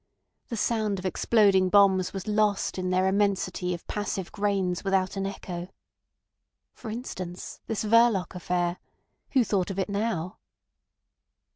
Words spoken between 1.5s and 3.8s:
bombs was lost in their immensity